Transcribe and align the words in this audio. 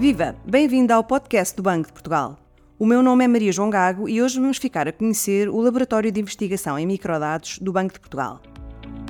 Viva! 0.00 0.34
Bem-vindo 0.46 0.94
ao 0.94 1.04
podcast 1.04 1.54
do 1.54 1.62
Banco 1.62 1.88
de 1.88 1.92
Portugal. 1.92 2.38
O 2.78 2.86
meu 2.86 3.02
nome 3.02 3.22
é 3.22 3.28
Maria 3.28 3.52
João 3.52 3.68
Gago 3.68 4.08
e 4.08 4.22
hoje 4.22 4.40
vamos 4.40 4.56
ficar 4.56 4.88
a 4.88 4.92
conhecer 4.92 5.46
o 5.46 5.60
Laboratório 5.60 6.10
de 6.10 6.18
Investigação 6.18 6.78
em 6.78 6.86
Microdados 6.86 7.58
do 7.58 7.70
Banco 7.70 7.92
de 7.92 8.00
Portugal. 8.00 8.40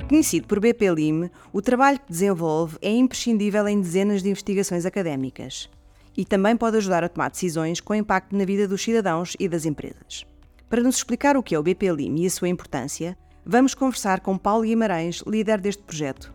Conhecido 0.09 0.47
por 0.47 0.59
BP 0.59 0.91
Lim, 0.91 1.29
o 1.53 1.61
trabalho 1.61 1.97
que 1.97 2.11
desenvolve 2.11 2.77
é 2.81 2.91
imprescindível 2.91 3.65
em 3.69 3.79
dezenas 3.79 4.21
de 4.21 4.31
investigações 4.31 4.85
académicas 4.85 5.69
e 6.17 6.25
também 6.25 6.57
pode 6.57 6.75
ajudar 6.75 7.05
a 7.05 7.09
tomar 7.09 7.31
decisões 7.31 7.79
com 7.79 7.95
impacto 7.95 8.35
na 8.35 8.43
vida 8.43 8.67
dos 8.67 8.83
cidadãos 8.83 9.37
e 9.39 9.47
das 9.47 9.65
empresas. 9.65 10.25
Para 10.69 10.83
nos 10.83 10.97
explicar 10.97 11.37
o 11.37 11.41
que 11.41 11.55
é 11.55 11.59
o 11.59 11.63
BP 11.63 11.89
Lim 11.93 12.21
e 12.21 12.25
a 12.25 12.29
sua 12.29 12.49
importância, 12.49 13.17
vamos 13.45 13.73
conversar 13.73 14.19
com 14.19 14.37
Paulo 14.37 14.63
Guimarães, 14.63 15.23
líder 15.25 15.61
deste 15.61 15.83
projeto. 15.83 16.33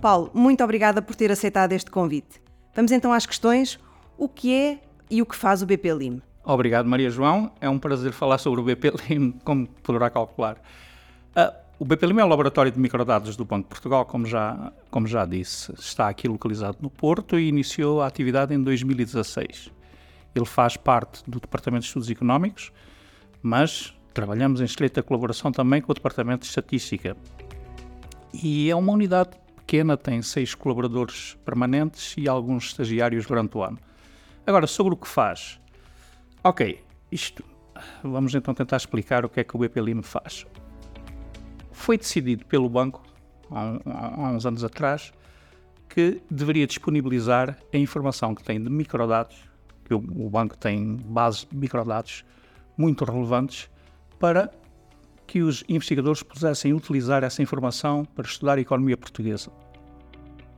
Paulo, 0.00 0.30
muito 0.32 0.64
obrigada 0.64 1.02
por 1.02 1.14
ter 1.14 1.30
aceitado 1.30 1.72
este 1.72 1.90
convite. 1.90 2.40
Vamos 2.74 2.90
então 2.90 3.12
às 3.12 3.26
questões. 3.26 3.78
O 4.18 4.28
que 4.28 4.52
é 4.52 4.80
e 5.08 5.22
o 5.22 5.26
que 5.26 5.36
faz 5.36 5.62
o 5.62 5.66
BP 5.66 5.94
Lim? 5.94 6.20
Obrigado, 6.44 6.88
Maria 6.88 7.08
João. 7.08 7.52
É 7.60 7.68
um 7.68 7.78
prazer 7.78 8.10
falar 8.10 8.38
sobre 8.38 8.60
o 8.60 8.64
BP 8.64 8.92
Lim, 9.08 9.30
como 9.44 9.68
poderá 9.68 10.10
calcular. 10.10 10.56
Uh, 11.36 11.54
o 11.78 11.84
BP 11.84 12.06
Lim 12.06 12.18
é 12.18 12.24
o 12.24 12.26
laboratório 12.26 12.72
de 12.72 12.80
microdados 12.80 13.36
do 13.36 13.44
Banco 13.44 13.62
de 13.62 13.68
Portugal, 13.68 14.04
como 14.04 14.26
já, 14.26 14.72
como 14.90 15.06
já 15.06 15.24
disse. 15.24 15.72
Está 15.78 16.08
aqui 16.08 16.26
localizado 16.26 16.78
no 16.80 16.90
Porto 16.90 17.38
e 17.38 17.46
iniciou 17.46 18.02
a 18.02 18.08
atividade 18.08 18.52
em 18.52 18.60
2016. 18.60 19.70
Ele 20.34 20.44
faz 20.46 20.76
parte 20.76 21.22
do 21.24 21.38
Departamento 21.38 21.82
de 21.82 21.86
Estudos 21.86 22.10
Económicos, 22.10 22.72
mas 23.40 23.94
trabalhamos 24.12 24.60
em 24.60 24.64
estreita 24.64 25.00
colaboração 25.00 25.52
também 25.52 25.80
com 25.80 25.92
o 25.92 25.94
Departamento 25.94 26.40
de 26.40 26.48
Estatística. 26.48 27.16
E 28.34 28.68
é 28.68 28.74
uma 28.74 28.92
unidade 28.92 29.30
pequena, 29.54 29.96
tem 29.96 30.20
seis 30.22 30.56
colaboradores 30.56 31.36
permanentes 31.44 32.16
e 32.18 32.28
alguns 32.28 32.64
estagiários 32.64 33.24
durante 33.24 33.56
o 33.56 33.62
ano. 33.62 33.78
Agora, 34.48 34.66
sobre 34.66 34.94
o 34.94 34.96
que 34.96 35.06
faz. 35.06 35.60
Ok, 36.42 36.82
isto. 37.12 37.44
Vamos 38.02 38.34
então 38.34 38.54
tentar 38.54 38.78
explicar 38.78 39.22
o 39.22 39.28
que 39.28 39.40
é 39.40 39.44
que 39.44 39.54
o 39.54 39.58
BP 39.58 39.78
Lim 39.78 40.00
faz. 40.00 40.46
Foi 41.70 41.98
decidido 41.98 42.46
pelo 42.46 42.66
banco, 42.66 43.02
há, 43.50 43.78
há 43.84 44.30
uns 44.30 44.46
anos 44.46 44.64
atrás, 44.64 45.12
que 45.86 46.22
deveria 46.30 46.66
disponibilizar 46.66 47.58
a 47.70 47.76
informação 47.76 48.34
que 48.34 48.42
tem 48.42 48.58
de 48.58 48.70
microdados, 48.70 49.36
que 49.84 49.92
o, 49.92 49.98
o 49.98 50.30
banco 50.30 50.56
tem 50.56 50.96
bases 50.96 51.44
de 51.44 51.54
microdados 51.54 52.24
muito 52.74 53.04
relevantes, 53.04 53.68
para 54.18 54.50
que 55.26 55.42
os 55.42 55.62
investigadores 55.68 56.22
pudessem 56.22 56.72
utilizar 56.72 57.22
essa 57.22 57.42
informação 57.42 58.02
para 58.02 58.24
estudar 58.24 58.56
a 58.56 58.62
economia 58.62 58.96
portuguesa. 58.96 59.50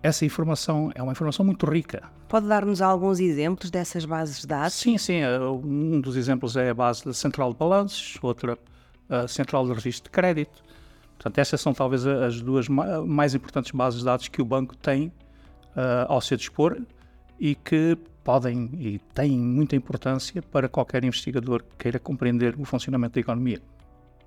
Essa 0.01 0.25
informação 0.25 0.93
é 0.95 1.03
uma 1.03 1.11
informação 1.11 1.45
muito 1.45 1.67
rica. 1.67 2.20
Pode 2.31 2.47
dar-nos 2.47 2.81
alguns 2.81 3.19
exemplos 3.19 3.73
dessas 3.73 4.05
bases 4.05 4.43
de 4.43 4.47
dados? 4.47 4.75
Sim, 4.75 4.97
sim. 4.97 5.17
Eh, 5.17 5.41
um 5.41 6.01
dos 6.01 6.15
exemplos 6.15 6.57
é 6.57 6.71
a 6.71 6.75
base 6.75 7.05
da 7.05 7.13
Central 7.13 7.53
de 7.53 7.59
Balanços, 7.59 8.17
outra 8.23 8.57
a 9.09 9.27
Central 9.27 9.67
de 9.67 9.73
Registro 9.73 10.05
de 10.05 10.11
Crédito. 10.11 10.63
Portanto, 11.17 11.39
estas 11.39 11.61
são 11.61 11.75
talvez 11.75 12.07
as 12.07 12.41
duas 12.41 12.69
mais 12.69 13.35
importantes 13.35 13.73
bases 13.73 13.99
de 13.99 14.05
dados 14.05 14.29
que 14.29 14.41
o 14.41 14.45
banco 14.45 14.77
tem 14.77 15.09
uh, 15.09 16.07
ao 16.07 16.21
seu 16.21 16.37
dispor 16.37 16.81
e 17.39 17.57
que 17.57 17.99
podem 18.23 18.71
e 18.79 19.01
têm 19.13 19.37
muita 19.37 19.75
importância 19.75 20.41
para 20.41 20.69
qualquer 20.69 21.03
investigador 21.03 21.65
que 21.65 21.77
queira 21.77 21.99
compreender 21.99 22.55
o 22.57 22.65
funcionamento 22.65 23.15
da 23.15 23.21
economia. 23.21 23.61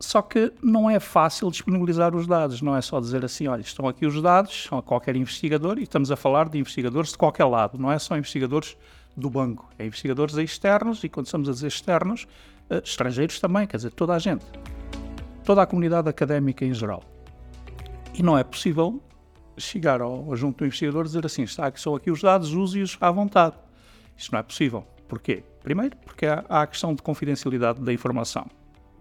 Só 0.04 0.22
que 0.22 0.52
não 0.62 0.90
é 0.90 1.00
fácil 1.00 1.50
disponibilizar 1.50 2.14
os 2.14 2.28
dados, 2.28 2.62
não 2.62 2.76
é 2.76 2.82
só 2.82 3.00
dizer 3.00 3.24
assim, 3.24 3.48
olha, 3.48 3.62
estão 3.62 3.88
aqui 3.88 4.06
os 4.06 4.22
dados, 4.22 4.68
a 4.70 4.82
qualquer 4.82 5.16
investigador, 5.16 5.80
e 5.80 5.84
estamos 5.84 6.12
a 6.12 6.18
falar 6.18 6.50
de 6.50 6.60
investigadores 6.60 7.12
de 7.12 7.18
qualquer 7.18 7.46
lado, 7.46 7.78
não 7.78 7.90
é 7.90 7.98
só 7.98 8.18
investigadores 8.18 8.76
do 9.16 9.30
banco, 9.30 9.70
é 9.80 9.86
investigadores 9.86 10.36
externos, 10.36 11.02
e 11.06 11.10
quando 11.10 11.28
estamos 11.28 11.48
a 11.48 11.54
dizer 11.54 11.68
externos, 11.68 12.28
eh, 12.70 12.82
estrangeiros 12.84 13.40
também, 13.40 13.66
quer 13.66 13.78
dizer, 13.78 13.92
toda 13.92 14.14
a 14.14 14.20
gente, 14.20 14.44
toda 15.46 15.62
a 15.62 15.66
comunidade 15.66 16.10
académica 16.10 16.66
em 16.66 16.74
geral. 16.74 17.02
E 18.14 18.22
não 18.22 18.38
é 18.38 18.44
possível 18.44 19.02
chegar 19.58 20.02
ao, 20.02 20.30
ao 20.30 20.36
junto 20.36 20.58
do 20.58 20.66
investigador 20.66 21.04
e 21.04 21.08
dizer 21.08 21.26
assim, 21.26 21.44
está 21.44 21.68
aqui, 21.68 21.80
são 21.80 21.96
aqui 21.96 22.12
os 22.12 22.22
dados, 22.22 22.54
use-os 22.54 22.98
à 23.00 23.10
vontade. 23.10 23.56
Isto 24.18 24.34
não 24.34 24.40
é 24.40 24.44
possível. 24.44 24.86
Porquê? 25.08 25.46
Primeiro, 25.64 25.96
porque 26.06 26.26
há, 26.26 26.44
há 26.50 26.64
a 26.64 26.68
questão 26.68 26.94
de 26.94 27.02
confidencialidade 27.02 27.80
da 27.80 27.94
informação 27.94 28.46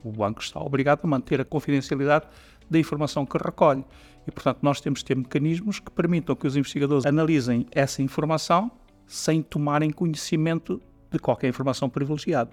o 0.03 0.11
banco 0.11 0.41
está 0.41 0.61
obrigado 0.61 1.01
a 1.05 1.07
manter 1.07 1.41
a 1.41 1.45
confidencialidade 1.45 2.27
da 2.69 2.79
informação 2.79 3.25
que 3.25 3.37
recolhe. 3.39 3.85
E, 4.27 4.31
portanto, 4.31 4.59
nós 4.63 4.81
temos 4.81 5.01
de 5.01 5.07
ter 5.07 5.17
mecanismos 5.17 5.81
que 5.81 5.91
permitam 5.91 6.35
que 6.35 6.47
os 6.47 6.57
investigadores 6.57 7.07
analisem 7.07 7.67
essa 7.71 8.03
informação 8.03 8.71
sem 9.07 9.43
tomarem 9.43 9.91
conhecimento 9.91 10.81
de 11.11 11.19
qualquer 11.19 11.49
informação 11.49 11.89
privilegiada. 11.89 12.51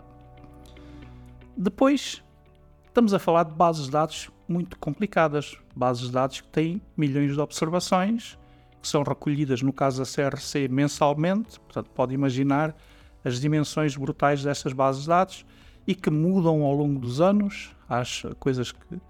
Depois, 1.56 2.24
estamos 2.88 3.14
a 3.14 3.20
falar 3.20 3.44
de 3.44 3.54
bases 3.54 3.86
de 3.86 3.92
dados 3.92 4.30
muito 4.48 4.78
complicadas, 4.80 5.58
bases 5.76 6.08
de 6.08 6.12
dados 6.12 6.42
que 6.42 6.48
têm 6.48 6.82
milhões 6.98 7.34
de 7.34 7.40
observações, 7.40 8.38
que 8.82 8.88
são 8.88 9.04
recolhidas, 9.04 9.62
no 9.62 9.72
caso 9.72 10.04
da 10.04 10.06
CRC, 10.06 10.68
mensalmente, 10.68 11.60
portanto, 11.60 11.90
pode 11.92 12.14
imaginar 12.14 12.76
as 13.24 13.40
dimensões 13.40 13.96
brutais 13.96 14.44
destas 14.44 14.74
bases 14.74 15.04
de 15.04 15.10
dados 15.10 15.46
e 15.90 15.96
que 15.96 16.12
mudam 16.12 16.62
ao 16.62 16.76
longo 16.76 17.00
dos 17.00 17.20
anos, 17.20 17.72
as 17.90 18.22
coisas 18.40 18.72
que 18.72 19.02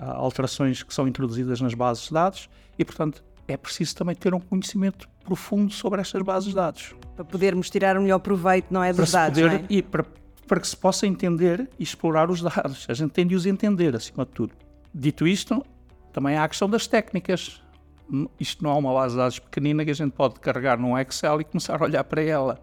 há 0.00 0.14
alterações 0.14 0.82
que 0.82 0.92
são 0.92 1.06
introduzidas 1.06 1.60
nas 1.60 1.74
bases 1.74 2.08
de 2.08 2.12
dados 2.12 2.50
e, 2.76 2.84
portanto, 2.84 3.22
é 3.46 3.56
preciso 3.56 3.94
também 3.94 4.16
ter 4.16 4.34
um 4.34 4.40
conhecimento 4.40 5.08
profundo 5.24 5.72
sobre 5.72 6.00
estas 6.00 6.20
bases 6.22 6.48
de 6.48 6.56
dados. 6.56 6.92
Para 7.14 7.24
podermos 7.24 7.70
tirar 7.70 7.96
o 7.96 8.02
melhor 8.02 8.18
proveito, 8.18 8.66
não 8.68 8.82
é, 8.82 8.92
dos 8.92 9.12
para 9.12 9.28
dados, 9.28 9.40
poder, 9.40 9.60
é? 9.60 9.64
E 9.70 9.80
para, 9.80 10.04
para 10.48 10.58
que 10.58 10.66
se 10.66 10.76
possa 10.76 11.06
entender 11.06 11.70
e 11.78 11.84
explorar 11.84 12.28
os 12.28 12.42
dados. 12.42 12.84
A 12.88 12.94
gente 12.94 13.12
tem 13.12 13.24
de 13.24 13.36
os 13.36 13.46
entender, 13.46 13.94
acima 13.94 14.24
de 14.24 14.32
tudo. 14.32 14.54
Dito 14.92 15.28
isto, 15.28 15.64
também 16.12 16.36
há 16.36 16.42
a 16.42 16.48
questão 16.48 16.68
das 16.68 16.88
técnicas. 16.88 17.62
Isto 18.40 18.64
não 18.64 18.72
é 18.72 18.74
uma 18.74 18.92
base 18.92 19.14
de 19.14 19.20
dados 19.20 19.38
pequenina 19.38 19.84
que 19.84 19.92
a 19.92 19.94
gente 19.94 20.10
pode 20.10 20.40
carregar 20.40 20.80
num 20.80 20.98
Excel 20.98 21.40
e 21.42 21.44
começar 21.44 21.80
a 21.80 21.84
olhar 21.84 22.02
para 22.02 22.22
ela 22.22 22.60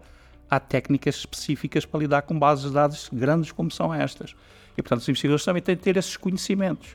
há 0.52 0.60
técnicas 0.60 1.14
específicas 1.14 1.86
para 1.86 2.00
lidar 2.00 2.22
com 2.22 2.38
bases 2.38 2.66
de 2.66 2.72
dados 2.72 3.08
grandes 3.10 3.50
como 3.50 3.70
são 3.70 3.92
estas. 3.92 4.34
E, 4.76 4.82
portanto, 4.82 5.00
os 5.00 5.08
investigadores 5.08 5.42
também 5.46 5.62
têm 5.62 5.74
de 5.74 5.80
ter 5.80 5.96
esses 5.96 6.14
conhecimentos. 6.14 6.94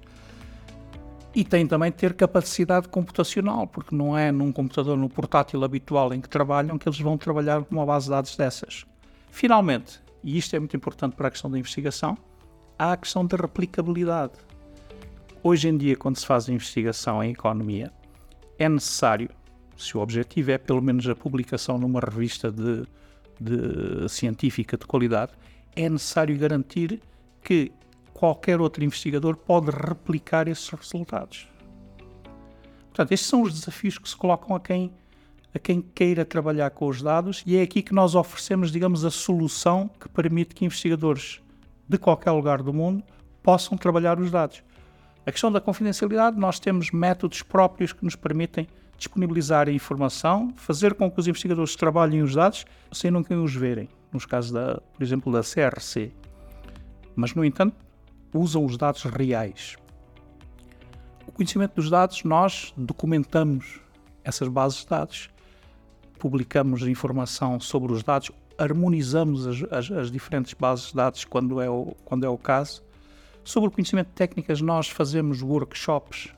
E 1.34 1.44
têm 1.44 1.66
também 1.66 1.90
de 1.90 1.97
ter 1.97 2.13
capacidade 2.13 2.88
computacional, 2.88 3.66
porque 3.66 3.96
não 3.96 4.16
é 4.16 4.31
num 4.31 4.51
computador, 4.51 4.96
no 4.96 5.09
portátil 5.09 5.63
habitual 5.63 6.13
em 6.13 6.22
que 6.22 6.29
trabalham, 6.29 6.78
que 6.78 6.88
eles 6.88 7.00
vão 7.00 7.17
trabalhar 7.17 7.63
com 7.63 7.73
uma 7.73 7.85
base 7.85 8.06
de 8.06 8.12
dados 8.12 8.38
dessas. 8.38 8.85
Finalmente, 9.31 10.03
e 10.23 10.38
isto 10.38 10.56
é 10.56 10.59
muito 10.59 10.78
importante 10.78 11.16
para 11.16 11.28
a 11.28 11.31
questão 11.31 11.50
da 11.50 11.57
investigação, 11.57 12.16
há 12.78 12.91
a 12.91 12.97
questão 12.97 13.25
da 13.25 13.38
replicabilidade. 13.38 14.34
Hoje 15.41 15.67
em 15.67 15.75
dia, 15.75 15.96
quando 15.96 16.17
se 16.17 16.28
faz 16.28 16.47
investigação 16.47 17.23
em 17.23 17.31
economia, 17.31 17.91
é 18.59 18.69
necessário, 18.69 19.31
se 19.75 19.97
o 19.97 20.00
objetivo 20.00 20.51
é 20.51 20.59
pelo 20.59 20.81
menos 20.81 21.09
a 21.09 21.16
publicação 21.16 21.79
numa 21.79 22.00
revista 22.00 22.51
de 22.51 22.85
de, 23.39 24.07
científica 24.09 24.77
de 24.77 24.85
qualidade, 24.85 25.33
é 25.75 25.89
necessário 25.89 26.37
garantir 26.37 27.01
que 27.43 27.71
qualquer 28.13 28.59
outro 28.59 28.83
investigador 28.83 29.35
pode 29.37 29.69
replicar 29.69 30.47
esses 30.47 30.67
resultados. 30.69 31.47
Portanto, 32.87 33.11
estes 33.11 33.29
são 33.29 33.43
os 33.43 33.53
desafios 33.53 33.97
que 33.99 34.09
se 34.09 34.15
colocam 34.15 34.55
a 34.55 34.59
quem, 34.59 34.91
a 35.53 35.59
quem 35.59 35.81
queira 35.81 36.25
trabalhar 36.25 36.71
com 36.71 36.87
os 36.87 37.01
dados 37.01 37.43
e 37.45 37.55
é 37.55 37.61
aqui 37.61 37.83
que 37.83 37.93
nós 37.93 38.15
oferecemos, 38.15 38.71
digamos, 38.71 39.05
a 39.05 39.11
solução 39.11 39.87
que 39.99 40.09
permite 40.09 40.55
que 40.55 40.65
investigadores 40.65 41.39
de 41.87 41.97
qualquer 41.97 42.31
lugar 42.31 42.63
do 42.63 42.73
mundo 42.73 43.03
possam 43.43 43.77
trabalhar 43.77 44.19
os 44.19 44.31
dados. 44.31 44.63
A 45.25 45.31
questão 45.31 45.51
da 45.51 45.61
confidencialidade, 45.61 46.39
nós 46.39 46.59
temos 46.59 46.89
métodos 46.89 47.43
próprios 47.43 47.93
que 47.93 48.03
nos 48.03 48.15
permitem 48.15 48.67
disponibilizar 48.97 49.68
a 49.68 49.72
informação, 49.72 50.52
fazer 50.56 50.96
com 50.96 51.09
que 51.09 51.19
os 51.19 51.28
investigadores 51.28 51.75
trabalhem 51.75 52.22
os 52.22 52.34
dados 52.34 52.66
sem 52.91 53.11
nunca 53.11 53.35
os 53.35 53.53
verem, 53.53 53.88
nos 54.11 54.26
casos, 54.26 54.52
da, 54.52 54.82
por 54.94 55.03
exemplo, 55.03 55.32
da 55.32 55.41
CRC. 55.41 56.11
Mas, 57.16 57.34
no 57.34 57.46
entanto, 57.46 57.76
usam 58.34 58.66
os 58.66 58.78
dados 58.78 59.03
reais. 59.03 59.78
O 61.28 61.32
conhecimento 61.32 61.76
dos 61.76 61.90
dados, 61.90 62.23
nós 62.23 62.73
documentamos 62.76 63.79
essas 64.23 64.47
bases 64.47 64.79
de 64.79 64.88
dados, 64.88 65.29
publicamos 66.20 66.82
informação 66.82 67.59
sobre 67.59 67.93
os 67.93 68.03
dados, 68.03 68.32
harmonizamos 68.58 69.46
as, 69.46 69.64
as, 69.72 69.91
as 69.91 70.11
diferentes 70.11 70.53
bases 70.53 70.88
de 70.88 70.96
dados 70.96 71.23
quando 71.26 71.61
é, 71.61 71.70
o, 71.70 71.96
quando 72.03 72.26
é 72.26 72.29
o 72.29 72.38
caso. 72.38 72.84
Sobre 73.43 73.70
o 73.70 73.72
conhecimento 73.72 74.08
de 74.08 74.14
técnicas, 74.14 74.59
nós 74.59 74.90
fazemos 74.90 75.41
workshops 75.41 76.29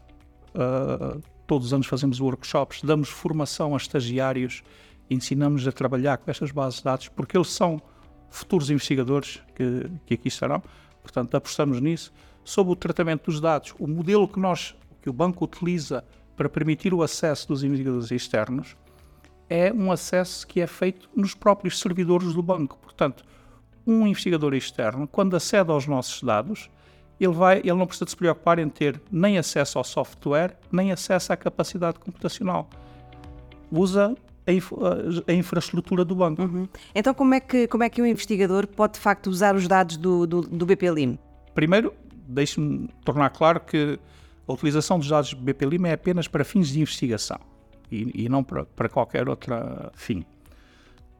uh, 0.53 1.21
todos 1.49 1.65
os 1.65 1.73
anos 1.73 1.87
fazemos 1.87 2.21
workshops, 2.21 2.83
damos 2.83 3.09
formação 3.09 3.73
a 3.73 3.77
estagiários, 3.77 4.61
ensinamos 5.09 5.67
a 5.67 5.71
trabalhar 5.71 6.19
com 6.19 6.29
estas 6.29 6.51
bases 6.51 6.77
de 6.77 6.83
dados, 6.83 7.07
porque 7.07 7.35
eles 7.35 7.47
são 7.47 7.81
futuros 8.29 8.69
investigadores 8.69 9.41
que, 9.55 9.89
que 10.05 10.13
aqui 10.13 10.27
estarão, 10.27 10.61
portanto 11.01 11.33
apostamos 11.33 11.81
nisso. 11.81 12.13
Sobre 12.43 12.73
o 12.73 12.75
tratamento 12.75 13.31
dos 13.31 13.41
dados, 13.41 13.73
o 13.79 13.87
modelo 13.87 14.27
que 14.27 14.39
nós, 14.39 14.75
que 15.01 15.09
o 15.09 15.13
banco 15.13 15.43
utiliza 15.43 16.05
para 16.37 16.47
permitir 16.47 16.93
o 16.93 17.01
acesso 17.01 17.47
dos 17.47 17.63
investigadores 17.63 18.11
externos 18.11 18.77
é 19.49 19.73
um 19.73 19.91
acesso 19.91 20.45
que 20.45 20.61
é 20.61 20.67
feito 20.67 21.09
nos 21.15 21.33
próprios 21.33 21.79
servidores 21.79 22.31
do 22.31 22.43
banco. 22.43 22.77
Portanto, 22.77 23.25
um 23.87 24.05
investigador 24.05 24.53
externo, 24.53 25.07
quando 25.07 25.35
acede 25.35 25.71
aos 25.71 25.87
nossos 25.87 26.21
dados, 26.21 26.69
ele, 27.19 27.33
vai, 27.33 27.59
ele 27.59 27.73
não 27.73 27.85
precisa 27.85 28.05
de 28.05 28.11
se 28.11 28.17
preocupar 28.17 28.59
em 28.59 28.69
ter 28.69 29.01
nem 29.11 29.37
acesso 29.37 29.77
ao 29.77 29.83
software, 29.83 30.57
nem 30.71 30.91
acesso 30.91 31.33
à 31.33 31.37
capacidade 31.37 31.99
computacional. 31.99 32.69
Usa 33.71 34.15
a, 34.47 35.31
a, 35.31 35.33
infraestrutura 35.33 36.03
do 36.03 36.15
banco. 36.15 36.41
Uhum. 36.41 36.67
Então, 36.95 37.13
como 37.13 37.33
é, 37.33 37.39
que, 37.39 37.67
como 37.67 37.83
é 37.83 37.89
que 37.89 38.01
um 38.01 38.05
investigador 38.05 38.65
pode, 38.67 38.93
de 38.93 38.99
facto, 38.99 39.27
usar 39.27 39.55
os 39.55 39.67
dados 39.67 39.97
do, 39.97 40.25
do, 40.25 40.41
do 40.41 40.65
BPLIM? 40.65 41.19
Primeiro, 41.53 41.93
deixe-me 42.27 42.87
tornar 43.03 43.29
claro 43.31 43.59
que 43.59 43.99
a 44.47 44.53
utilização 44.53 44.97
dos 44.97 45.07
dados 45.07 45.33
do 45.33 45.41
BPLIM 45.41 45.85
é 45.87 45.93
apenas 45.93 46.27
para 46.27 46.43
fins 46.43 46.69
de 46.69 46.81
investigação 46.81 47.39
e, 47.91 48.25
e 48.25 48.29
não 48.29 48.43
para, 48.43 48.65
para, 48.65 48.89
qualquer 48.89 49.27
outro 49.29 49.53
fim. 49.93 50.25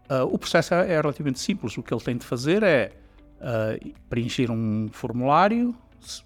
Uh, 0.09 0.25
o 0.31 0.39
processo 0.39 0.73
é, 0.73 0.93
é, 0.93 1.01
relativamente 1.01 1.39
simples. 1.39 1.77
O 1.77 1.83
que 1.83 1.93
ele 1.93 2.01
tem 2.01 2.17
de 2.17 2.25
fazer 2.25 2.63
é 2.63 2.91
uh, 3.39 3.93
preencher 4.09 4.49
um 4.49 4.89
formulário. 4.91 5.75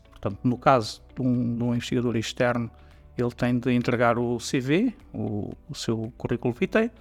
Portanto, 0.10 0.40
no 0.44 0.58
caso 0.58 1.02
de 1.16 1.22
um, 1.22 1.56
de 1.56 1.64
um, 1.64 1.74
investigador 1.74 2.16
externo, 2.16 2.72
ele 3.18 3.32
tem 3.32 3.60
de 3.60 3.72
entregar 3.74 4.18
o 4.18 4.38
CV, 4.38 4.94
o, 5.14 5.52
o 5.70 5.76
seu 5.76 6.14
currículo 6.18 6.54
vitae, 6.54 6.92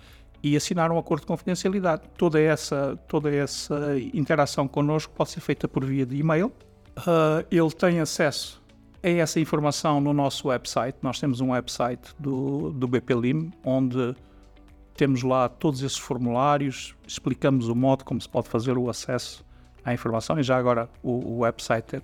e 0.42 0.56
assinar 0.56 0.90
um 0.90 0.98
acordo 0.98 1.20
de 1.20 1.26
confidencialidade. 1.28 2.02
Toda 2.19 2.40
essa, 2.40 2.98
toda 3.06 3.32
essa 3.32 3.96
interação 4.12 4.66
connosco 4.66 5.12
pode 5.14 5.30
ser 5.30 5.40
feita 5.40 5.69
por 5.69 5.84
via 5.84 6.04
de 6.04 6.16
e-mail. 6.16 6.52
Uh, 6.98 7.46
ele 7.50 7.70
tem 7.70 8.00
acesso 8.00 8.60
a 9.02 9.08
essa 9.08 9.38
informação 9.38 10.00
no 10.00 10.12
nosso 10.12 10.48
website. 10.48 10.98
Nós 11.00 11.20
temos 11.20 11.40
um 11.40 11.52
website 11.52 12.12
do, 12.19 12.72
do 12.72 12.88
BPLIM, 12.88 13.52
onde 13.64 14.16
temos 14.94 15.22
lá 15.22 15.48
todos 15.48 15.82
esses 15.82 15.98
formulários, 15.98 16.94
explicamos 17.06 17.69
o 17.69 17.74
modo 17.74 18.04
como 18.04 18.20
se 18.20 18.28
pode 18.28 18.48
fazer 18.48 18.76
o 18.76 18.90
acesso 18.90 19.44
à 19.84 19.93
informação 19.93 20.38
e 20.38 20.43
já 20.43 20.56
agora 20.56 20.88
o, 21.02 21.11
o 21.11 21.38
website 21.40 22.02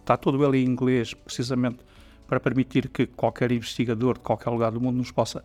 está 0.00 0.16
todo 0.16 0.44
ele 0.44 0.64
em 0.64 0.66
inglês, 0.66 1.14
precisamente 1.14 1.78
para 2.26 2.38
permitir 2.38 2.88
que 2.88 3.06
qualquer 3.06 3.50
investigador 3.50 4.14
de 4.14 4.20
qualquer 4.20 4.50
lugar 4.50 4.70
do 4.70 4.80
mundo 4.80 4.96
nos 4.96 5.10
possa 5.10 5.42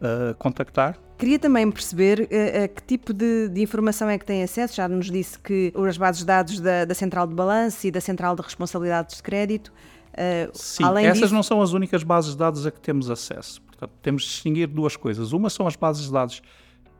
uh, 0.00 0.34
contactar. 0.38 0.96
Queria 1.18 1.38
também 1.38 1.70
perceber 1.70 2.20
uh, 2.20 2.64
a 2.64 2.68
que 2.68 2.82
tipo 2.82 3.12
de, 3.12 3.48
de, 3.48 3.60
informação 3.60 4.08
é 4.08 4.16
que 4.16 4.24
tem 4.24 4.42
acesso. 4.42 4.76
Já 4.76 4.88
nos 4.88 5.10
disse 5.10 5.38
que 5.38 5.72
as 5.86 5.98
bases 5.98 6.20
de 6.20 6.26
dados 6.26 6.60
da, 6.60 6.84
da 6.84 6.94
Central 6.94 7.26
de 7.26 7.34
Balanço 7.34 7.86
e 7.86 7.90
da 7.90 8.00
Central 8.00 8.34
de 8.36 8.42
Responsabilidades 8.42 9.16
de 9.16 9.22
Crédito. 9.22 9.72
Uh, 10.12 10.50
Sim, 10.54 10.84
essas 10.98 11.18
disso... 11.18 11.34
não 11.34 11.42
são 11.42 11.60
as 11.60 11.72
únicas 11.72 12.02
bases 12.02 12.32
de 12.32 12.38
dados 12.38 12.66
a 12.66 12.70
que 12.70 12.80
temos 12.80 13.10
acesso. 13.10 13.60
Portanto, 13.62 13.92
temos 14.00 14.22
de 14.22 14.28
distinguir 14.30 14.68
duas 14.68 14.96
coisas. 14.96 15.32
Uma 15.32 15.50
são 15.50 15.66
as 15.66 15.76
bases 15.76 16.06
de 16.06 16.12
dados 16.12 16.42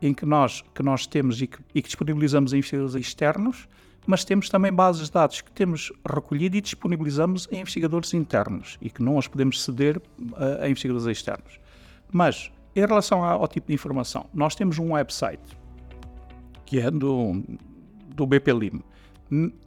em 0.01 0.13
que 0.13 0.25
nós, 0.25 0.63
que 0.73 0.81
nós 0.81 1.05
temos 1.05 1.41
e 1.41 1.47
que, 1.47 1.59
e 1.75 1.81
que 1.81 1.87
disponibilizamos 1.87 2.53
a 2.53 2.57
investigadores 2.57 2.95
externos, 2.95 3.67
mas 4.05 4.23
temos 4.23 4.49
também 4.49 4.73
bases 4.73 5.05
de 5.05 5.11
dados 5.11 5.41
que 5.41 5.51
temos 5.51 5.91
recolhido 6.07 6.57
e 6.57 6.61
disponibilizamos 6.61 7.47
a 7.51 7.55
investigadores 7.55 8.13
internos 8.13 8.77
e 8.81 8.89
que 8.89 9.01
não 9.01 9.17
as 9.17 9.27
podemos 9.27 9.63
ceder 9.63 10.01
a, 10.35 10.65
a 10.65 10.69
investigadores 10.69 11.05
externos. 11.05 11.59
Mas, 12.11 12.51
em 12.75 12.79
relação 12.81 13.23
ao, 13.23 13.47
tipo 13.47 13.67
de 13.67 13.73
informação, 13.73 14.25
nós 14.33 14.55
temos 14.55 14.79
um 14.79 14.93
website 14.93 15.57
que 16.65 16.79
é 16.79 16.89
do, 16.89 17.43
do 18.15 18.25
BPLIM. 18.25 18.81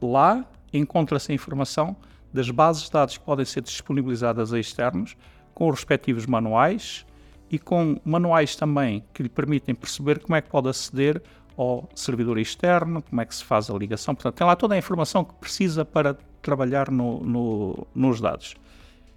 Lá 0.01 0.45
encontra-se 0.73 1.31
a 1.31 1.35
informação 1.35 1.95
das 2.33 2.49
bases 2.49 2.83
de 2.83 2.91
dados 2.91 3.17
que 3.17 3.23
podem 3.23 3.45
ser 3.45 3.61
disponibilizadas 3.61 4.51
a 4.51 4.59
externos, 4.59 5.15
com 5.53 5.69
os 5.69 5.75
respectivos 5.75 6.25
manuais 6.25 7.05
e 7.49 7.57
com 7.57 7.99
manuais 8.03 8.55
também 8.55 9.03
que 9.13 9.23
lhe 9.23 9.29
permitem 9.29 9.73
perceber 9.73 10.19
como 10.19 10.35
é 10.35 10.41
que 10.41 10.49
pode 10.49 10.67
aceder 10.67 11.21
ao 11.57 11.89
servidor 11.95 12.37
externo, 12.37 13.01
como 13.01 13.21
é 13.21 13.25
que 13.25 13.33
se 13.33 13.43
faz 13.43 13.69
a 13.69 13.73
ligação. 13.73 14.13
Portanto, 14.13 14.35
tem 14.35 14.45
lá 14.45 14.55
toda 14.55 14.75
a 14.75 14.77
informação 14.77 15.23
que 15.23 15.33
precisa 15.35 15.85
para 15.85 16.13
trabalhar 16.41 16.91
no, 16.91 17.21
no, 17.21 17.87
nos 17.93 18.19
dados 18.21 18.55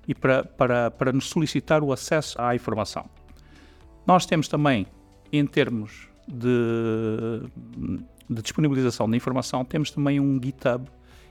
e 0.06 0.14
para, 0.14 0.44
para, 0.44 0.90
para 0.90 1.12
nos 1.12 1.28
solicitar 1.28 1.82
o 1.82 1.92
acesso 1.92 2.40
à 2.40 2.54
informação. 2.54 3.04
Nós 4.06 4.24
temos 4.24 4.48
também, 4.48 4.86
em 5.30 5.46
termos 5.46 6.08
de, 6.26 7.42
de 8.28 8.42
disponibilização 8.42 9.08
da 9.08 9.16
informação, 9.16 9.64
temos 9.64 9.90
também 9.90 10.18
um 10.18 10.40
GitHub 10.42 10.88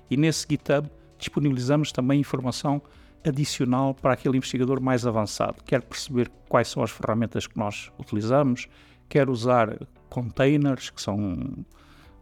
e 0.09 0.17
nesse 0.17 0.45
GitHub 0.47 0.89
disponibilizamos 1.17 1.91
também 1.91 2.19
informação 2.19 2.81
adicional 3.25 3.95
para 3.95 4.13
aquele 4.13 4.37
investigador 4.37 4.79
mais 4.79 5.05
avançado. 5.05 5.63
Quer 5.63 5.81
perceber 5.81 6.31
quais 6.47 6.67
são 6.67 6.83
as 6.83 6.91
ferramentas 6.91 7.47
que 7.47 7.57
nós 7.57 7.91
utilizamos, 7.97 8.67
quer 9.09 9.29
usar 9.29 9.75
containers, 10.09 10.89
que 10.89 11.01
são. 11.01 11.65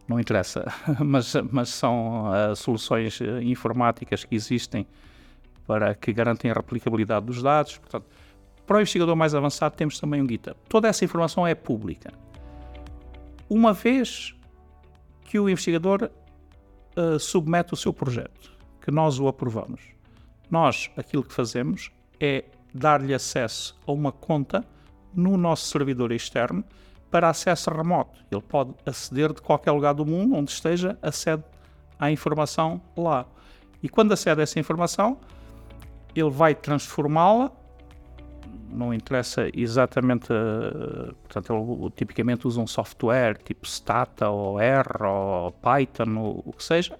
Não 0.08 0.20
interessa, 0.20 0.64
mas, 1.04 1.34
mas 1.50 1.68
são 1.70 2.30
uh, 2.30 2.54
soluções 2.54 3.18
uh, 3.20 3.42
informáticas 3.42 4.24
que 4.24 4.36
existem 4.36 4.86
para 5.66 5.96
que 5.96 6.12
garantem 6.12 6.48
a 6.50 6.54
replicabilidade 6.54 7.26
dos 7.26 7.42
dados. 7.42 7.76
Portanto, 7.78 8.06
para 8.64 8.76
o 8.76 8.80
investigador 8.80 9.16
mais 9.16 9.34
avançado, 9.34 9.74
temos 9.74 9.98
também 9.98 10.22
um 10.22 10.28
GitHub. 10.28 10.56
Toda 10.68 10.86
essa 10.86 11.04
informação 11.04 11.44
é 11.44 11.56
pública. 11.56 12.12
Uma 13.48 13.72
vez 13.72 14.34
que 15.24 15.38
o 15.38 15.48
investigador 15.48 16.10
uh, 16.96 17.18
submete 17.18 17.74
o 17.74 17.76
seu 17.76 17.92
projeto, 17.92 18.52
que 18.80 18.92
nós 18.92 19.18
o 19.18 19.26
aprovamos, 19.26 19.80
nós, 20.48 20.90
aquilo 20.96 21.24
que 21.24 21.32
fazemos 21.32 21.90
é 22.20 22.44
dar-lhe 22.72 23.12
acesso 23.12 23.76
a 23.86 23.92
uma 23.92 24.12
conta 24.12 24.64
no 25.14 25.36
nosso 25.36 25.66
servidor 25.66 26.12
externo 26.12 26.64
para 27.10 27.28
acesso 27.28 27.70
remoto. 27.70 28.18
Ele 28.30 28.40
pode 28.40 28.74
aceder 28.84 29.32
de 29.32 29.40
qualquer 29.40 29.72
lugar 29.72 29.94
do 29.94 30.04
mundo, 30.04 30.34
onde 30.34 30.50
esteja, 30.50 30.98
acede 31.00 31.42
à 31.98 32.10
informação 32.10 32.80
lá. 32.96 33.26
E 33.82 33.88
quando 33.88 34.12
acede 34.12 34.40
a 34.40 34.42
essa 34.42 34.58
informação, 34.58 35.18
ele 36.14 36.30
vai 36.30 36.54
transformá-la. 36.54 37.50
Não 38.68 38.92
interessa 38.92 39.48
exatamente, 39.54 40.32
uh, 40.32 41.14
portanto, 41.22 41.52
ele 41.52 41.90
tipicamente 41.90 42.46
usa 42.46 42.60
um 42.60 42.66
software 42.66 43.36
tipo 43.36 43.66
Stata 43.66 44.28
ou 44.28 44.60
R 44.60 45.02
ou 45.02 45.52
Python 45.52 46.18
ou 46.18 46.42
o 46.44 46.52
que 46.52 46.64
seja, 46.64 46.98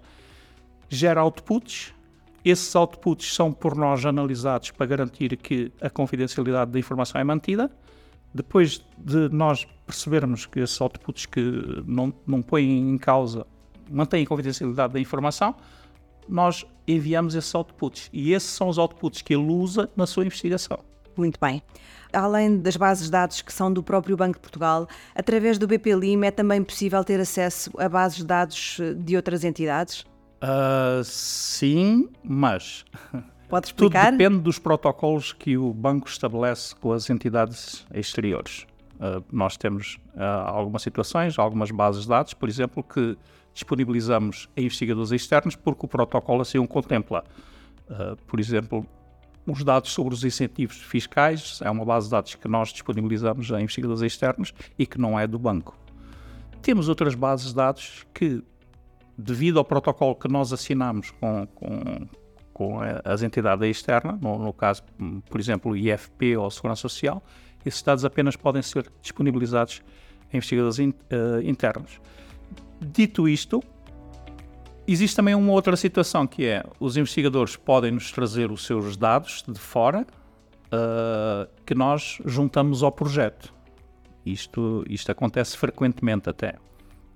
gera 0.89 1.21
outputs 1.23 1.93
esses 2.51 2.77
outputs 2.77 3.35
são 3.35 3.53
por 3.53 3.75
nós 3.75 4.07
analisados 4.07 4.71
para 4.71 4.87
garantir 4.87 5.37
que 5.37 5.73
a 5.81 5.91
confidencialidade 5.91 6.71
da 6.71 6.79
informação 6.79 7.21
é 7.21 7.25
mantida. 7.25 7.69
Depois 8.35 8.85
de 8.99 9.29
nós 9.31 9.67
percebermos 9.87 10.47
que 10.47 10.61
esses 10.61 10.81
outputs 10.81 11.27
que 11.27 11.41
não, 11.87 12.13
não 12.27 12.43
põem 12.43 12.91
em 12.91 12.99
causa, 12.99 13.47
mantêm 13.91 14.25
a 14.25 14.27
confidencialidade 14.27 14.93
da 14.93 15.01
informação, 15.01 15.55
nós 16.29 16.67
enviamos 16.87 17.35
esses 17.35 17.55
outputs. 17.55 18.11
E 18.13 18.33
esses 18.33 18.51
são 18.51 18.69
os 18.69 18.79
outputs 18.79 19.23
que 19.23 19.35
ele 19.35 19.51
usa 19.51 19.89
na 19.97 20.07
sua 20.07 20.25
investigação. 20.25 20.79
Muito 21.17 21.39
bem. 21.41 21.63
Além 22.13 22.59
das 22.59 22.77
bases 22.77 23.07
de 23.07 23.11
dados 23.11 23.43
que 23.43 23.53
são 23.53 23.73
do 23.73 23.83
próprio 23.83 24.17
Banco 24.17 24.35
de 24.35 24.41
Portugal, 24.41 24.87
através 25.15 25.59
do 25.59 25.67
BP 25.67 25.95
Lima 25.95 26.27
é 26.27 26.31
também 26.31 26.63
possível 26.63 27.03
ter 27.03 27.21
acesso 27.21 27.71
a 27.79 27.89
bases 27.89 28.19
de 28.19 28.25
dados 28.25 28.79
de 28.99 29.17
outras 29.17 29.45
entidades? 29.45 30.05
Uh, 30.43 31.03
sim, 31.03 32.09
mas. 32.23 32.85
Pode 33.49 33.69
explicar? 33.69 34.07
Tudo 34.07 34.19
depende 34.19 34.41
dos 34.41 34.59
protocolos 34.59 35.33
que 35.33 35.57
o 35.57 35.73
banco 35.73 36.09
estabelece 36.09 36.75
com 36.75 36.93
as 36.93 37.09
entidades 37.09 37.87
exteriores. 37.95 38.67
Uh, 38.97 39.23
nós 39.31 39.57
temos 39.57 39.99
uh, 40.15 40.23
algumas 40.47 40.83
situações, 40.83 41.39
algumas 41.39 41.71
bases 41.71 42.03
de 42.03 42.09
dados, 42.09 42.35
por 42.35 42.49
exemplo, 42.49 42.83
que 42.83 43.17
disponibilizamos 43.53 44.49
a 44.57 44.61
investigadores 44.61 45.13
externos 45.13 45.55
porque 45.55 45.87
o 45.87 45.89
protocolo 45.89 46.43
assim 46.43 46.59
o 46.59 46.67
contempla. 46.67 47.25
Uh, 47.89 48.17
por 48.27 48.41
exemplo, 48.41 48.87
os 49.47 49.63
dados 49.63 49.93
sobre 49.93 50.13
os 50.13 50.25
incentivos 50.25 50.77
fiscais 50.77 51.61
é 51.63 51.71
uma 51.71 51.85
base 51.85 52.07
de 52.07 52.11
dados 52.11 52.35
que 52.35 52.49
nós 52.49 52.71
disponibilizamos 52.71 53.53
a 53.53 53.61
investigadores 53.61 54.03
externos 54.03 54.53
e 54.79 54.87
que 54.87 54.99
não 54.99 55.19
é 55.19 55.27
do 55.27 55.39
banco. 55.39 55.79
Temos 56.63 56.89
outras 56.89 57.15
bases 57.15 57.49
de 57.49 57.55
dados 57.55 58.05
que 58.13 58.43
devido 59.17 59.59
ao 59.59 59.65
protocolo 59.65 60.15
que 60.17 60.27
nós 60.27 60.53
assinamos 60.53 61.11
com, 61.13 61.47
com, 61.55 62.09
com 62.57 62.79
as 63.05 63.23
entidades 63.23 63.69
externas, 63.69 64.19
no, 64.19 64.39
no, 64.39 64.51
caso, 64.51 64.83
por 65.29 65.39
exemplo, 65.39 65.73
o 65.73 65.77
IFP 65.77 66.39
ou 66.39 66.47
a 66.47 66.51
Segurança 66.51 66.81
Social, 66.81 67.23
esses 67.67 67.83
dados 67.83 68.03
apenas 68.03 68.35
podem 68.35 68.63
ser 68.63 68.91
disponibilizados 69.03 69.83
a 70.33 70.37
investigadores 70.39 70.79
in, 70.79 70.89
uh, 70.89 71.43
internos. 71.45 72.01
Dito 72.81 73.29
isto, 73.29 73.63
existe 74.89 75.15
também 75.15 75.35
uma 75.35 75.53
outra 75.53 75.77
situação 75.77 76.27
que 76.27 76.47
é 76.47 76.65
os 76.81 76.97
investigadores 76.97 77.57
podem 77.57 77.91
nos 77.91 78.11
trazer 78.11 78.51
os 78.51 78.65
seus 78.65 78.97
dados 78.97 79.45
de 79.47 79.61
fora 79.61 80.07
uh, 80.69 81.47
que 81.67 81.75
nós 81.75 82.17
juntamos 82.25 82.83
ao 82.83 82.91
projeto. 82.91 83.53
Isto, 84.25 84.83
isto 84.89 85.13
acontece 85.13 85.59
frequentemente 85.59 86.31
até. 86.31 86.55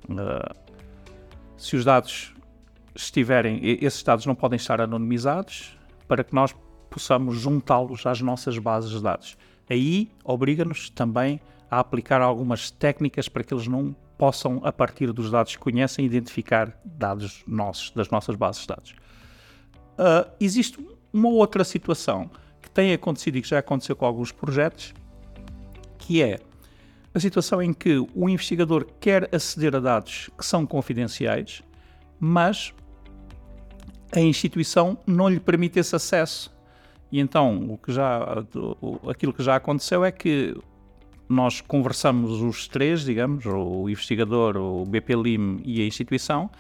Uh, 0.07 0.55
se 1.57 1.77
os 1.77 1.85
dados 1.87 2.35
estiverem, 2.95 3.61
esses 3.63 4.03
dados 4.03 4.27
não 4.27 4.35
podem 4.35 4.57
estar 4.57 4.81
anonimizados 4.81 5.77
para 6.09 6.25
que 6.25 6.35
nós 6.35 6.55
possamos 6.91 7.39
juntá-los 7.39 8.05
às 8.05 8.21
nossas 8.21 8.59
bases 8.59 8.91
de 8.91 9.01
dados. 9.01 9.37
Aí 9.69 10.11
obriga-nos 10.25 10.91
também 10.91 11.41
a 11.71 11.79
aplicar 11.79 12.21
algumas 12.21 12.71
técnicas 12.71 13.29
para 13.29 13.45
que 13.45 13.55
eles 13.55 13.69
não 13.69 13.95
possam, 14.19 14.61
a 14.65 14.73
partir 14.73 15.13
dos 15.13 15.31
dados 15.31 15.55
que 15.55 15.63
conhecem, 15.63 16.05
identificar 16.05 16.77
dados 16.85 17.45
nossos, 17.47 17.91
das 17.93 18.11
nossas 18.11 18.35
bases 18.35 18.63
de 18.63 18.69
dados. 18.69 18.95
Uh, 19.93 20.31
existe 20.41 20.85
uma 21.13 21.29
outra 21.29 21.63
situação 21.63 22.31
que 22.61 22.71
tem 22.71 22.93
acontecido 22.93 23.37
e 23.37 23.43
que 23.43 23.49
já 23.49 23.61
aconteceu 23.61 23.95
com 23.95 24.05
alguns 24.05 24.33
projetos, 24.33 24.93
que 25.99 26.23
é 26.23 26.41
a 27.15 27.21
situação 27.21 27.63
em 27.63 27.73
que 27.73 27.99
o 28.15 28.29
investigador 28.29 28.87
quer 29.01 29.35
aceder 29.35 29.75
a 29.75 29.81
dados 29.81 30.29
que 30.37 30.45
são 30.45 30.67
confidenciais, 30.67 31.63
mas 32.19 32.75
a 34.13 34.21
instituição 34.21 34.99
não 35.07 35.29
lhe 35.29 35.41
permite 35.41 35.79
esse 35.79 35.95
acesso. 35.95 36.53
E 37.13 37.19
então, 37.19 37.71
o 37.71 37.79
que 37.79 37.93
já, 37.93 38.45
aquilo 39.09 39.33
que 39.33 39.43
já 39.43 39.57
aconteceu 39.57 40.05
é 40.05 40.13
que 40.13 40.57
nós 41.29 41.61
conversamos 41.61 42.43
os 42.43 42.67
três, 42.67 43.05
digamos, 43.05 43.47
o 43.47 43.89
investigador, 43.89 44.57
o 44.57 44.85
BP 44.85 45.15
Lim 45.15 45.61
e 45.65 45.81
a 45.81 45.87
instituição, 45.87 46.51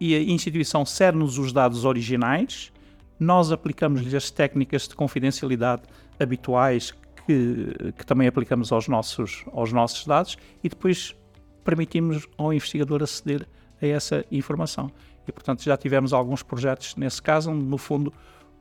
e 0.00 0.14
a 0.14 0.20
instituição 0.20 0.84
cede-nos 0.86 1.36
os 1.36 1.52
dados 1.52 1.84
originais, 1.84 2.72
nós 3.18 3.52
aplicamos-lhe 3.52 4.16
as 4.16 4.30
técnicas 4.30 4.88
de 4.88 4.94
confidencialidade 4.94 5.82
habituais 6.18 6.92
que, 7.26 7.92
que, 7.96 8.06
também 8.06 8.26
aplicamos 8.26 8.72
aos 8.72 8.88
nossos, 8.88 9.44
aos 9.52 9.72
nossos 9.72 10.06
dados 10.06 10.38
e 10.64 10.68
depois 10.68 11.14
permitimos 11.62 12.26
ao 12.38 12.52
investigador 12.52 13.02
aceder 13.02 13.46
a 13.80 13.86
essa 13.86 14.24
informação. 14.30 14.90
E, 15.26 15.32
portanto, 15.32 15.62
já 15.62 15.76
tivemos 15.76 16.12
alguns 16.12 16.42
projetos 16.42 16.96
nesse 16.96 17.22
caso, 17.22 17.50
onde, 17.50 17.64
no 17.64 17.78
fundo, 17.78 18.12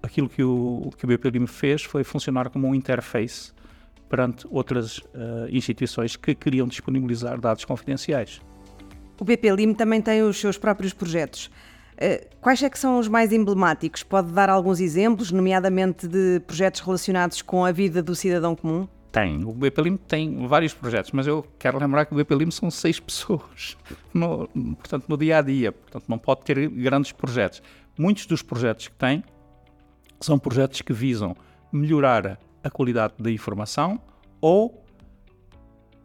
aquilo 0.02 0.30
que 0.30 0.44
o, 0.44 0.90
que 0.98 1.06
o 1.06 1.48
fez 1.48 1.84
foi 1.84 2.04
funcionar 2.04 2.50
como 2.50 2.68
um 2.68 2.76
interface 2.76 3.52
perante 4.08 4.48
outras 4.50 4.98
uh, 4.98 5.48
instituições 5.52 6.16
que 6.16 6.34
queriam 6.34 6.68
disponibilizar 6.68 7.40
dados 7.40 7.64
confidenciais. 7.64 8.42
O 9.20 9.24
BPLIM 9.24 9.74
também 9.74 10.02
tem 10.02 10.24
os 10.24 10.40
seus 10.40 10.58
próprios 10.58 10.94
projetos. 10.94 11.48
Uh, 11.96 12.26
quais 12.42 12.64
é 12.64 12.70
que 12.70 12.80
são 12.80 12.98
os 12.98 13.08
mais 13.08 13.32
emblemáticos? 13.32 14.02
Pode 14.02 14.32
dar 14.32 14.50
alguns 14.50 14.80
exemplos, 14.80 15.32
nomeadamente 15.32 16.08
de 16.08 16.40
projetos 16.48 16.82
relacionados 16.82 17.42
com 17.42 17.64
a 17.64 17.72
vida 17.72 18.02
do 18.02 18.16
cidadão 18.16 18.56
comum? 18.56 18.88
Tem. 19.12 19.44
O 19.44 19.51
BPLIM 19.51 19.98
tem 19.98 20.46
vários 20.48 20.74
projetos, 20.74 21.12
mas 21.12 21.25
eu 21.25 21.44
quero 21.58 21.80
lembrar 21.80 22.06
que 22.06 22.13
o 22.13 22.18
BPLIM 22.18 22.51
são 22.51 22.70
seis 22.70 23.00
pessoas, 23.01 23.75
no, 24.13 24.48
portanto, 24.75 25.06
no 25.08 25.18
dia 25.18 25.39
a 25.39 25.42
dia. 25.42 25.72
Portanto, 25.72 26.06
não 26.08 26.18
pode 26.18 26.42
ter 26.42 26.70
grandes 26.70 27.12
projetos. 27.12 27.62
Muitos 27.98 28.25
dos 28.25 28.42
projetos 28.42 28.88
que 28.88 28.96
tem 28.96 29.24
são 30.22 30.38
projetos 30.38 30.82
que 30.82 30.94
visam 30.94 31.36
melhorar 31.72 32.39
a 32.63 32.70
qualidade 32.70 33.13
da 33.18 33.32
informação 33.32 34.00
ou 34.42 34.84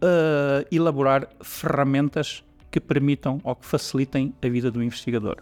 uh, 0.02 0.66
elaborar 0.70 1.28
ferramentas 1.42 2.44
que 2.70 2.80
permitam 2.80 3.40
ou 3.44 3.54
que 3.54 3.66
facilitem 3.66 4.34
a 4.42 4.48
vida 4.48 4.70
do 4.70 4.82
investigador. 4.82 5.36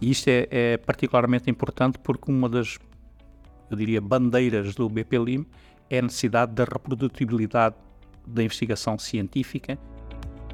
E 0.00 0.10
isto 0.10 0.28
é, 0.28 0.46
é 0.50 0.76
particularmente 0.76 1.50
importante 1.50 1.98
porque 1.98 2.30
uma 2.30 2.48
das, 2.48 2.78
eu 3.70 3.76
diria, 3.76 4.00
bandeiras 4.00 4.74
do 4.74 4.88
BPLIM 4.88 5.46
é 5.90 5.98
a 5.98 6.02
necessidade 6.02 6.52
da 6.52 6.64
reprodutibilidade 6.64 7.74
da 8.26 8.42
investigação 8.42 8.98
científica 8.98 9.78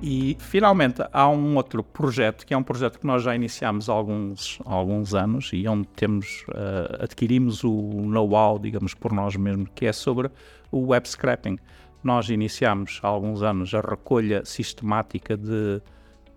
e, 0.02 0.36
finalmente, 0.38 1.02
há 1.12 1.28
um 1.28 1.56
outro 1.56 1.82
projeto, 1.82 2.44
que 2.44 2.52
é 2.52 2.56
um 2.56 2.62
projeto 2.62 2.98
que 2.98 3.06
nós 3.06 3.22
já 3.22 3.34
iniciamos 3.34 3.88
há 3.88 3.92
alguns, 3.92 4.58
há 4.66 4.74
alguns 4.74 5.14
anos 5.14 5.50
e 5.52 5.66
onde 5.66 5.88
temos, 5.88 6.44
uh, 6.48 7.02
adquirimos 7.02 7.64
o 7.64 7.70
know-how, 7.70 8.58
digamos, 8.58 8.92
por 8.92 9.12
nós 9.12 9.34
mesmos, 9.36 9.70
que 9.74 9.86
é 9.86 9.92
sobre 9.92 10.30
o 10.70 10.88
web 10.88 11.08
scrapping. 11.08 11.58
Nós 12.02 12.28
iniciamos 12.28 13.00
há 13.02 13.08
alguns 13.08 13.42
anos 13.42 13.72
a 13.74 13.80
recolha 13.80 14.44
sistemática 14.44 15.38
de 15.38 15.80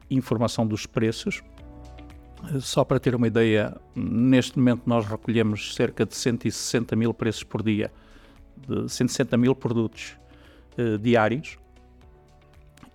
informação 0.10 0.66
dos 0.66 0.86
preços. 0.86 1.44
Só 2.62 2.86
para 2.86 3.02
ter 3.02 3.16
uma 3.16 3.28
ideia, 3.28 3.76
neste 3.94 4.58
momento 4.58 4.84
nós 4.86 5.06
recolhemos 5.06 5.76
cerca 5.76 6.06
de 6.06 6.16
160 6.16 6.96
mil 6.96 7.14
preços 7.14 7.44
por 7.44 7.62
dia, 7.62 7.92
de 8.68 8.90
160 8.90 9.38
mil 9.38 9.56
produtos 9.56 10.18
uh, 10.78 10.98
diários 10.98 11.58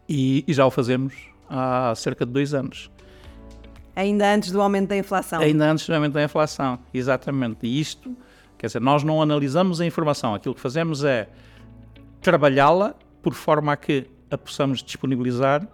e, 0.09 0.45
e 0.47 0.52
já 0.52 0.66
o 0.66 0.71
fazemos 0.71 1.14
há 1.49 1.95
cerca 1.95 2.25
de 2.26 2.33
dois 2.33 2.54
anos. 2.54 2.90
Ainda 3.95 4.35
antes 4.35 4.50
do 4.50 4.61
aumento 4.61 4.88
da 4.88 4.97
inflação. 4.97 5.40
Ainda 5.40 5.71
antes 5.71 5.87
do 5.87 5.95
aumento 5.95 6.14
da 6.14 6.25
inflação, 6.25 6.78
exatamente. 6.92 7.66
E 7.66 7.81
isto, 7.81 8.16
quer 8.57 8.66
dizer, 8.66 8.81
nós 8.81 9.04
não 9.04 9.21
analisamos 9.21 9.81
a 9.81 9.87
informação, 9.87 10.35
aquilo 10.35 10.54
que 10.54 10.61
fazemos 10.61 11.04
é 11.04 11.28
trabalhá-la 12.21 12.95
por 13.23 13.35
forma 13.35 13.73
a 13.73 13.76
que 13.76 14.07
a 14.31 14.38
possamos 14.38 14.83
disponibilizar 14.83 15.66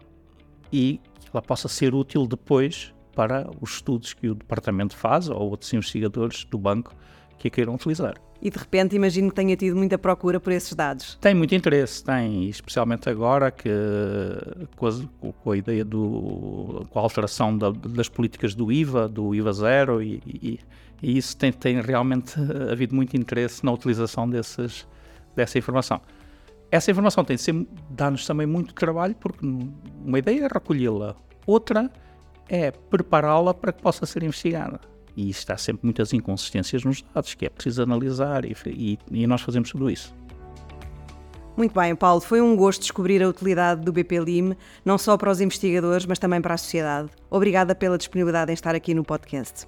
e 0.73 1.01
ela 1.33 1.41
possa 1.41 1.69
ser 1.69 1.95
útil 1.95 2.27
depois 2.27 2.93
para 3.15 3.49
os 3.61 3.75
estudos 3.75 4.15
que 4.15 4.29
o 4.29 4.35
departamento 4.35 4.97
faz 4.97 5.29
ou 5.29 5.51
outros 5.51 5.73
investigadores 5.73 6.45
do 6.45 6.59
banco 6.59 6.95
que 7.39 7.49
a 7.49 7.51
queiram 7.51 7.75
utilizar. 7.75 8.15
E 8.41 8.51
de 8.51 8.59
repente 8.59 8.95
imagino 8.95 9.31
que 9.31 9.35
tenha 9.35 9.57
tido 9.57 9.77
muita 9.77 9.99
procura 9.99 10.39
por 10.39 10.53
esses 10.53 10.73
dados. 10.73 11.19
Tem 11.21 11.35
muito 11.35 11.55
interesse, 11.55 12.05
tem, 12.05 12.49
especialmente 12.49 13.09
agora 13.09 13.51
que 13.51 13.69
com 14.77 14.87
a, 14.87 15.33
com 15.43 15.51
a 15.51 15.57
ideia 15.57 15.85
do 15.85 16.87
com 16.89 16.99
a 16.99 17.03
alteração 17.03 17.57
da, 17.57 17.71
das 17.71 18.09
políticas 18.09 18.55
do 18.55 18.71
IVA, 18.71 19.09
do 19.09 19.35
IVA 19.35 19.53
zero 19.53 20.01
e, 20.01 20.23
e, 20.25 20.61
e 21.03 21.19
isso 21.19 21.37
tem, 21.37 21.53
tem, 21.53 21.81
realmente 21.81 22.35
havido 22.71 22.95
muito 22.95 23.17
interesse 23.17 23.65
na 23.65 23.73
utilização 23.73 24.29
desses, 24.29 24.87
dessa 25.35 25.59
informação. 25.59 26.01
Essa 26.71 26.91
informação 26.93 27.25
tem 27.25 27.37
de 27.37 27.43
ser 27.43 27.67
dá-nos 27.91 28.25
também 28.25 28.47
muito 28.47 28.73
trabalho 28.73 29.17
porque 29.17 29.45
uma 29.45 30.19
ideia 30.19 30.45
é 30.45 30.49
recolhê-la, 30.53 31.17
outra 31.45 31.91
é 32.49 32.71
prepará-la 32.71 33.53
para 33.53 33.73
que 33.73 33.83
possa 33.83 34.07
ser 34.07 34.23
investigada 34.23 34.81
e 35.19 35.29
está 35.29 35.57
sempre 35.57 35.81
muitas 35.83 36.13
inconsistências 36.13 36.85
nos 36.85 37.03
dados 37.03 37.35
que 37.35 37.45
é 37.45 37.49
preciso 37.49 37.83
analisar 37.83 38.45
e, 38.45 38.55
e, 38.67 38.97
e 39.11 39.27
nós 39.27 39.41
fazemos 39.41 39.69
tudo 39.69 39.91
isso. 39.91 40.15
Muito 41.57 41.75
bem, 41.75 41.97
Paulo, 41.97 42.21
foi 42.21 42.41
um 42.41 42.55
gosto 42.55 42.83
descobrir 42.83 43.21
a 43.21 43.29
utilidade 43.29 43.81
do 43.81 43.93
BP 43.93 44.21
Lim, 44.21 44.55
não 44.85 44.97
só 44.97 45.17
para 45.17 45.33
os 45.33 45.41
investigadores, 45.41 46.07
mas 46.07 46.21
também 46.21 46.41
para 46.41 46.55
a 46.55 46.57
sociedade. 46.57 47.11
Obrigada 47.29 47.75
pela 47.75 47.99
disponibilidade 47.99 48.53
em 48.53 48.55
estar 48.55 48.77
aqui 48.77 48.95
no 48.95 49.03
podcast. 49.03 49.67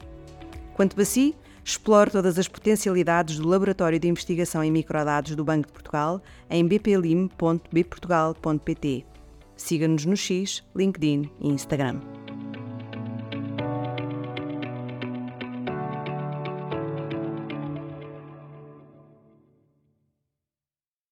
Quanto 0.75 1.01
a 1.01 1.05
si, 1.05 1.35
explore 1.65 2.13
todas 2.13 2.39
as 2.39 2.47
potencialidades 2.47 3.41
do 3.41 3.49
Laboratório 3.49 3.99
de 3.99 4.07
Investigação 4.07 4.63
em 4.63 4.71
Microdados 4.71 5.35
do 5.35 5.45
Banco 5.45 5.67
de 5.67 5.73
Portugal 5.73 6.23
em 6.49 6.65
bplim.bportugal.pt. 6.65 9.05
Siga-nos 9.57 10.07
no 10.07 10.17
X, 10.17 10.63
LinkedIn 10.77 11.29
e 11.41 11.49
Instagram. 11.49 12.20